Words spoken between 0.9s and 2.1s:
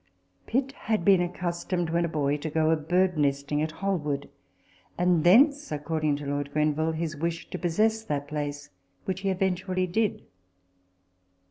been accustomed when a